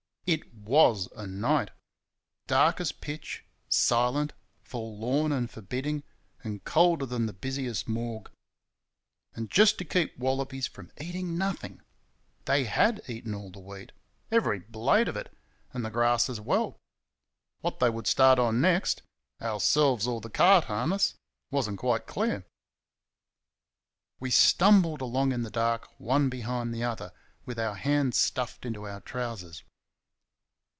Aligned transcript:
It 0.27 0.53
WAS 0.53 1.09
a 1.13 1.27
night! 1.27 1.71
dark 2.47 2.79
as 2.79 2.91
pitch, 2.93 3.43
silent, 3.67 4.31
forlorn 4.63 5.31
and 5.33 5.49
forbidding, 5.51 6.03
and 6.43 6.63
colder 6.63 7.05
than 7.05 7.25
the 7.25 7.33
busiest 7.33 7.89
morgue. 7.89 8.29
And 9.33 9.49
just 9.49 9.77
to 9.79 9.83
keep 9.83 10.17
wallabies 10.17 10.67
from 10.67 10.91
eating 11.01 11.37
nothing! 11.37 11.81
They 12.45 12.63
HAD 12.65 13.01
eaten 13.09 13.33
all 13.33 13.49
the 13.51 13.59
wheat 13.59 13.91
every 14.31 14.59
blade 14.59 15.09
of 15.09 15.17
it 15.17 15.35
and 15.73 15.83
the 15.83 15.89
grass 15.91 16.29
as 16.29 16.39
well. 16.39 16.77
What 17.59 17.79
they 17.81 17.89
would 17.89 18.07
start 18.07 18.39
on 18.39 18.61
next 18.61 19.01
ourselves 19.41 20.07
or 20.07 20.21
the 20.21 20.29
cart 20.29 20.65
harness 20.65 21.15
was 21.49 21.67
n't 21.69 21.79
quite 21.79 22.05
clear. 22.07 22.45
We 24.21 24.29
stumbled 24.31 25.01
along 25.01 25.33
in 25.33 25.41
the 25.41 25.51
dark 25.51 25.89
one 25.99 26.29
behind 26.29 26.73
the 26.73 26.83
other, 26.85 27.11
with 27.43 27.59
our 27.59 27.75
hands 27.75 28.17
stuffed 28.17 28.65
into 28.65 28.87
our 28.87 29.01
trousers. 29.01 29.63